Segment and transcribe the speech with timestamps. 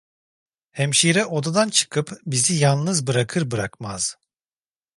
[0.71, 4.17] Hemşire odadan çıkıp bizi yalnız bırakır bırakmaz.